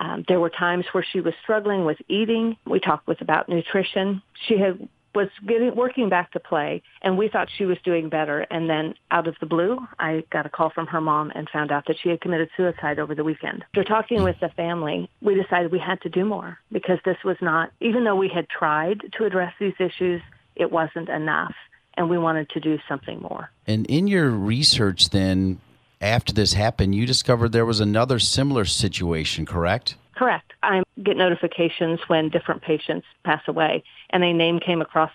[0.00, 2.56] Um, there were times where she was struggling with eating.
[2.66, 4.22] We talked with about nutrition.
[4.46, 8.46] She had was getting working back to play and we thought she was doing better
[8.50, 11.72] and then out of the blue I got a call from her mom and found
[11.72, 13.64] out that she had committed suicide over the weekend.
[13.74, 17.36] After talking with the family, we decided we had to do more because this was
[17.40, 20.20] not even though we had tried to address these issues,
[20.54, 21.54] it wasn't enough
[21.96, 23.50] and we wanted to do something more.
[23.66, 25.58] And in your research then
[26.00, 29.96] after this happened, you discovered there was another similar situation, correct?
[30.14, 30.52] Correct.
[30.62, 35.12] I get notifications when different patients pass away, and a name came across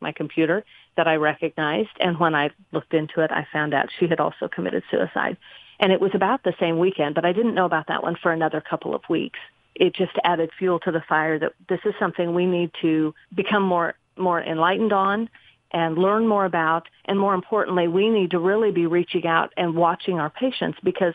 [0.00, 0.64] my computer
[0.96, 1.90] that I recognized.
[2.00, 5.36] And when I looked into it, I found out she had also committed suicide.
[5.78, 8.32] And it was about the same weekend, but I didn't know about that one for
[8.32, 9.38] another couple of weeks.
[9.74, 13.62] It just added fuel to the fire that this is something we need to become
[13.62, 15.28] more more enlightened on
[15.72, 16.88] and learn more about.
[17.04, 21.14] And more importantly, we need to really be reaching out and watching our patients because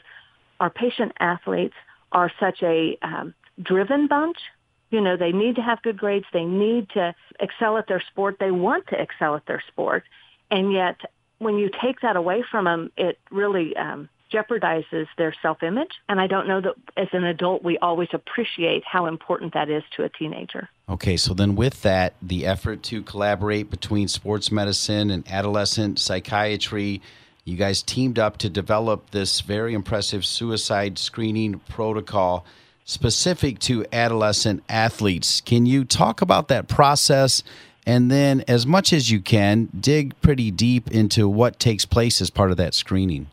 [0.59, 1.75] our patient athletes
[2.11, 4.37] are such a um, driven bunch.
[4.89, 6.25] You know, they need to have good grades.
[6.33, 8.37] They need to excel at their sport.
[8.39, 10.03] They want to excel at their sport.
[10.49, 10.97] And yet,
[11.39, 15.91] when you take that away from them, it really um, jeopardizes their self-image.
[16.09, 19.83] And I don't know that as an adult we always appreciate how important that is
[19.97, 20.69] to a teenager.
[20.89, 27.01] Okay, so then with that, the effort to collaborate between sports medicine and adolescent psychiatry,
[27.45, 32.45] you guys teamed up to develop this very impressive suicide screening protocol
[32.85, 35.41] specific to adolescent athletes.
[35.41, 37.43] Can you talk about that process?
[37.85, 42.29] And then, as much as you can, dig pretty deep into what takes place as
[42.29, 43.27] part of that screening.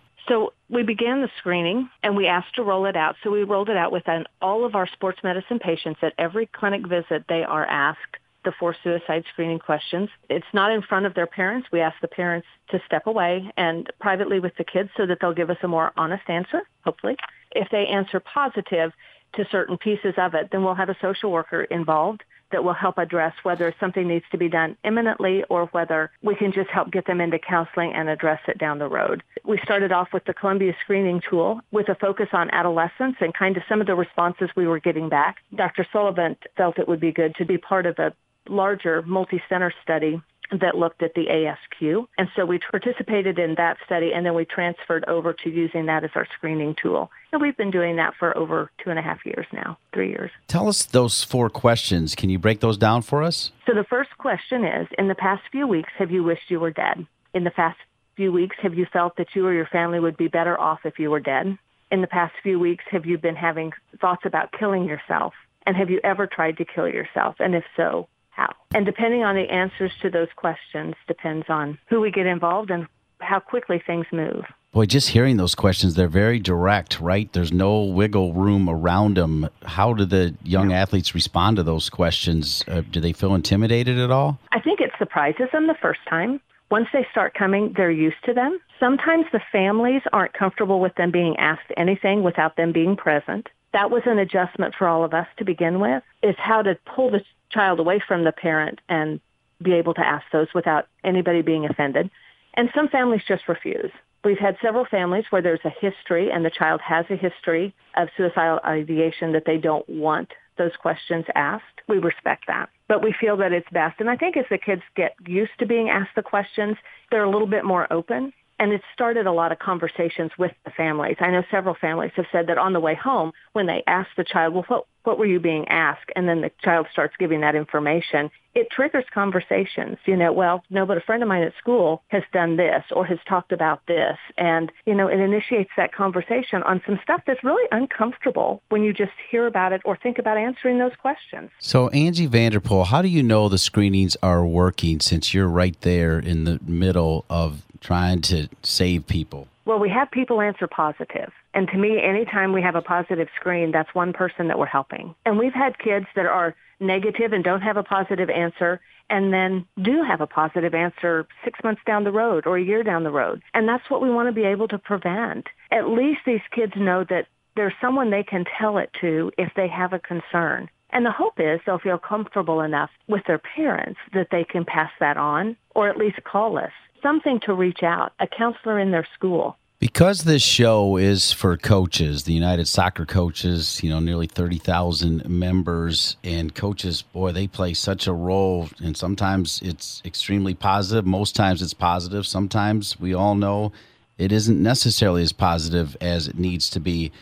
[0.71, 3.17] We began the screening and we asked to roll it out.
[3.23, 4.05] So, we rolled it out with
[4.43, 6.01] all of our sports medicine patients.
[6.03, 10.09] At every clinic visit, they are asked the four suicide screening questions.
[10.31, 11.69] It's not in front of their parents.
[11.73, 15.35] We ask the parents to step away and privately with the kids so that they'll
[15.35, 17.17] give us a more honest answer, hopefully.
[17.53, 18.93] If they answer positive,
[19.35, 22.99] to certain pieces of it, then we'll have a social worker involved that will help
[22.99, 27.07] address whether something needs to be done imminently or whether we can just help get
[27.07, 29.23] them into counseling and address it down the road.
[29.45, 33.57] We started off with the Columbia screening tool with a focus on adolescents and kind
[33.57, 35.37] of some of the responses we were getting back.
[35.55, 35.87] Dr.
[35.93, 38.13] Sullivan felt it would be good to be part of a
[38.49, 42.07] larger multi-center study that looked at the ASQ.
[42.17, 46.05] And so we participated in that study and then we transferred over to using that
[46.05, 47.11] as our screening tool.
[47.33, 50.31] And we've been doing that for over two and a half years now, three years.
[50.47, 52.15] Tell us those four questions.
[52.15, 53.53] Can you break those down for us?
[53.67, 56.71] So the first question is, in the past few weeks, have you wished you were
[56.71, 57.07] dead?
[57.35, 57.79] In the past
[58.17, 60.99] few weeks, have you felt that you or your family would be better off if
[60.99, 61.59] you were dead?
[61.91, 65.35] In the past few weeks, have you been having thoughts about killing yourself?
[65.67, 67.37] And have you ever tried to kill yourself?
[67.39, 68.09] And if so,
[68.39, 68.55] how.
[68.73, 72.87] And depending on the answers to those questions depends on who we get involved and
[73.21, 74.45] how quickly things move.
[74.73, 77.33] Boy, just hearing those questions, they're very direct, right?
[77.33, 79.49] There's no wiggle room around them.
[79.65, 82.63] How do the young athletes respond to those questions?
[82.69, 84.39] Uh, do they feel intimidated at all?
[84.53, 86.41] I think it surprises them the first time.
[86.71, 88.61] Once they start coming, they're used to them.
[88.79, 93.49] Sometimes the families aren't comfortable with them being asked anything without them being present.
[93.73, 97.11] That was an adjustment for all of us to begin with, is how to pull
[97.11, 99.21] the child away from the parent and
[99.63, 102.11] be able to ask those without anybody being offended.
[102.55, 103.91] And some families just refuse.
[104.25, 108.09] We've had several families where there's a history and the child has a history of
[108.17, 111.65] suicidal ideation that they don't want those questions asked.
[111.89, 112.69] We respect that.
[112.89, 114.01] But we feel that it's best.
[114.01, 116.77] And I think as the kids get used to being asked the questions,
[117.11, 120.71] they're a little bit more open and it started a lot of conversations with the
[120.73, 121.17] families.
[121.21, 124.25] I know several families have said that on the way home, when they ask the
[124.25, 126.11] child, well, what, what were you being asked?
[126.15, 128.31] And then the child starts giving that information.
[128.55, 129.97] It triggers conversations.
[130.05, 133.07] You know, well, no, but a friend of mine at school has done this or
[133.07, 134.19] has talked about this.
[134.37, 138.93] And, you know, it initiates that conversation on some stuff that's really uncomfortable when you
[138.93, 141.49] just hear about it or think about answering those questions.
[141.59, 146.19] So, Angie Vanderpool, how do you know the screenings are working since you're right there
[146.19, 149.49] in the middle of trying to save people?
[149.69, 151.31] Well, we have people answer positive.
[151.53, 155.15] And to me, anytime we have a positive screen, that's one person that we're helping.
[155.27, 159.67] And we've had kids that are negative and don't have a positive answer and then
[159.83, 163.11] do have a positive answer six months down the road or a year down the
[163.11, 163.43] road.
[163.53, 165.49] And that's what we want to be able to prevent.
[165.71, 169.69] At least these kids know that there's someone they can tell it to if they
[169.69, 170.71] have a concern.
[170.89, 174.91] And the hope is they'll feel comfortable enough with their parents that they can pass
[174.99, 176.73] that on or at least call us
[177.03, 179.57] something to reach out, a counselor in their school.
[179.81, 186.17] Because this show is for coaches, the United Soccer Coaches, you know, nearly 30,000 members,
[186.25, 188.69] and coaches, boy, they play such a role.
[188.83, 191.07] And sometimes it's extremely positive.
[191.07, 192.27] Most times it's positive.
[192.27, 193.71] Sometimes we all know
[194.17, 197.13] it isn't necessarily as positive as it needs to be.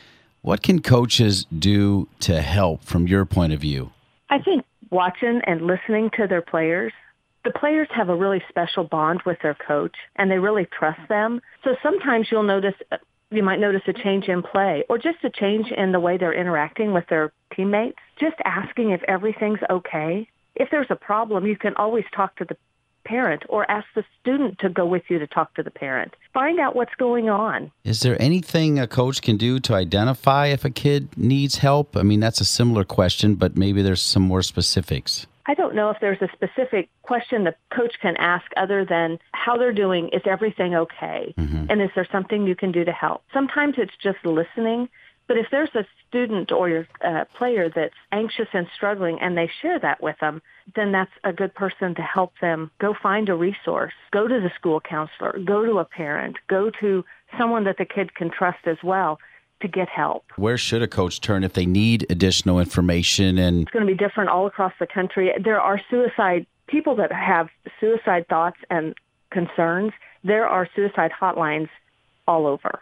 [0.40, 3.90] What can coaches do to help from your point of view?
[4.30, 6.94] I think watching and listening to their players
[7.46, 11.40] the players have a really special bond with their coach and they really trust them.
[11.62, 12.96] So sometimes you'll notice uh,
[13.30, 16.32] you might notice a change in play or just a change in the way they're
[16.32, 17.98] interacting with their teammates.
[18.18, 20.28] Just asking if everything's okay.
[20.56, 22.56] If there's a problem, you can always talk to the
[23.04, 26.14] parent or ask the student to go with you to talk to the parent.
[26.34, 27.70] Find out what's going on.
[27.84, 31.96] Is there anything a coach can do to identify if a kid needs help?
[31.96, 35.26] I mean, that's a similar question, but maybe there's some more specifics.
[35.46, 39.56] I don't know if there's a specific question the coach can ask other than how
[39.56, 40.08] they're doing.
[40.12, 41.34] Is everything okay?
[41.38, 41.66] Mm-hmm.
[41.70, 43.22] And is there something you can do to help?
[43.32, 44.88] Sometimes it's just listening.
[45.28, 49.50] But if there's a student or your uh, player that's anxious and struggling and they
[49.60, 50.40] share that with them,
[50.76, 54.50] then that's a good person to help them go find a resource, go to the
[54.54, 57.04] school counselor, go to a parent, go to
[57.36, 59.18] someone that the kid can trust as well
[59.60, 60.24] to get help.
[60.36, 63.96] Where should a coach turn if they need additional information and It's going to be
[63.96, 65.32] different all across the country.
[65.42, 67.48] There are suicide people that have
[67.80, 68.94] suicide thoughts and
[69.30, 69.92] concerns.
[70.24, 71.68] There are suicide hotlines
[72.26, 72.80] all over.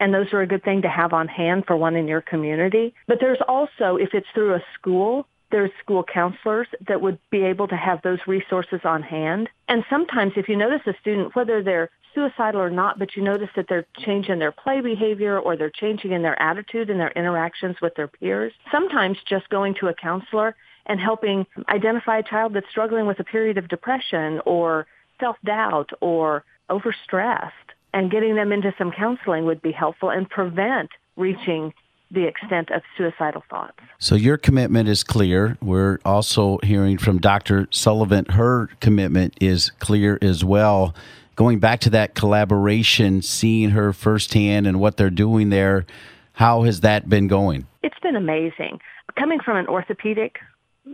[0.00, 2.94] And those are a good thing to have on hand for one in your community.
[3.06, 7.68] But there's also, if it's through a school, there's school counselors that would be able
[7.68, 9.48] to have those resources on hand.
[9.68, 13.48] And sometimes if you notice a student, whether they're suicidal or not, but you notice
[13.56, 17.76] that they're changing their play behavior or they're changing in their attitude and their interactions
[17.80, 18.52] with their peers.
[18.70, 20.54] Sometimes just going to a counselor
[20.86, 24.86] and helping identify a child that's struggling with a period of depression or
[25.20, 27.50] self-doubt or overstressed
[27.92, 31.72] and getting them into some counseling would be helpful and prevent reaching
[32.12, 33.78] the extent of suicidal thoughts.
[33.98, 35.56] So your commitment is clear.
[35.62, 37.68] We're also hearing from Dr.
[37.70, 38.24] Sullivan.
[38.26, 40.94] Her commitment is clear as well
[41.40, 45.86] going back to that collaboration, seeing her firsthand and what they're doing there,
[46.34, 47.66] how has that been going?
[47.82, 48.78] It's been amazing.
[49.18, 50.38] Coming from an orthopedic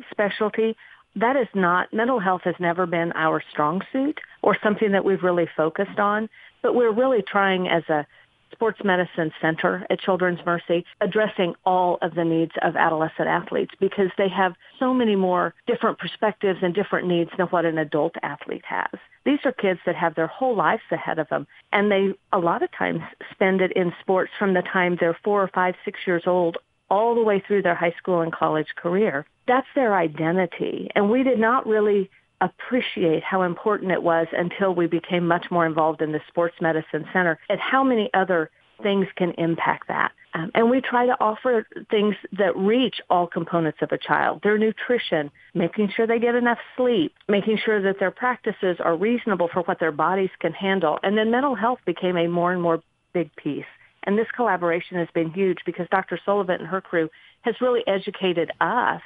[0.09, 0.77] specialty,
[1.17, 5.25] that is not, mental health has never been our strong suit or something that we've
[5.25, 6.29] really focused on,
[6.63, 8.07] but we're really trying as a
[8.53, 14.11] sports medicine center at Children's Mercy addressing all of the needs of adolescent athletes because
[14.17, 18.65] they have so many more different perspectives and different needs than what an adult athlete
[18.65, 18.99] has.
[19.25, 22.63] These are kids that have their whole lives ahead of them and they a lot
[22.63, 26.23] of times spend it in sports from the time they're four or five, six years
[26.27, 29.27] old all the way through their high school and college career.
[29.47, 30.91] That's their identity.
[30.95, 32.11] And we did not really
[32.41, 37.07] appreciate how important it was until we became much more involved in the sports medicine
[37.13, 38.51] center and how many other
[38.83, 40.13] things can impact that.
[40.35, 44.59] Um, and we try to offer things that reach all components of a child, their
[44.59, 49.63] nutrition, making sure they get enough sleep, making sure that their practices are reasonable for
[49.63, 50.99] what their bodies can handle.
[51.03, 52.83] And then mental health became a more and more
[53.15, 53.65] big piece.
[54.05, 56.19] And this collaboration has been huge because Dr.
[56.25, 57.09] Sullivan and her crew
[57.43, 59.03] has really educated us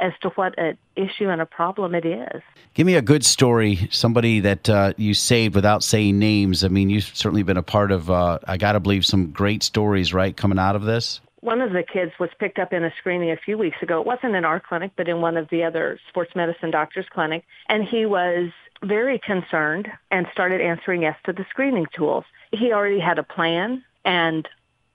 [0.00, 2.42] as to what an issue and a problem it is.
[2.74, 6.64] Give me a good story, somebody that uh, you saved without saying names.
[6.64, 9.62] I mean, you've certainly been a part of, uh, I got to believe, some great
[9.62, 11.20] stories, right, coming out of this?
[11.40, 14.00] One of the kids was picked up in a screening a few weeks ago.
[14.00, 17.44] It wasn't in our clinic, but in one of the other sports medicine doctor's clinic.
[17.68, 18.50] And he was
[18.82, 22.24] very concerned and started answering yes to the screening tools.
[22.52, 24.48] He already had a plan and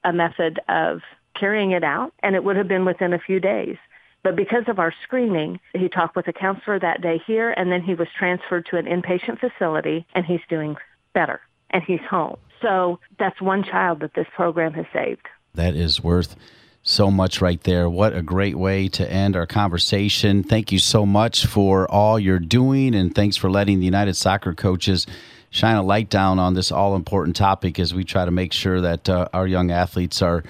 [0.03, 1.01] a method of
[1.39, 3.77] carrying it out, and it would have been within a few days.
[4.23, 7.81] But because of our screening, he talked with a counselor that day here, and then
[7.81, 10.75] he was transferred to an inpatient facility, and he's doing
[11.13, 11.41] better,
[11.71, 12.37] and he's home.
[12.61, 15.27] So that's one child that this program has saved.
[15.55, 16.35] That is worth
[16.83, 17.89] so much right there.
[17.89, 20.43] What a great way to end our conversation.
[20.43, 24.53] Thank you so much for all you're doing, and thanks for letting the United Soccer
[24.53, 25.07] coaches
[25.49, 28.81] shine a light down on this all important topic as we try to make sure
[28.81, 30.43] that uh, our young athletes are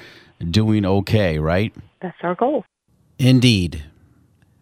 [0.50, 1.74] doing okay, right?
[2.02, 2.66] That's our goal.
[3.22, 3.86] Indeed.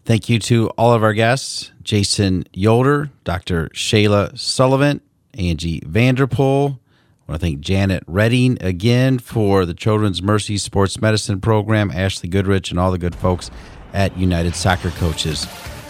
[0.04, 3.70] Thank you to all of our guests Jason Yoder, Dr.
[3.70, 5.00] Shayla Sullivan,
[5.32, 6.78] Angie Vanderpool.
[7.26, 12.28] I want to thank Janet Redding again for the Children's Mercy Sports Medicine Program, Ashley
[12.28, 13.50] Goodrich, and all the good folks
[13.94, 15.46] at United Soccer Coaches.